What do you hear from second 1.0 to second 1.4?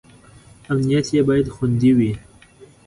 یې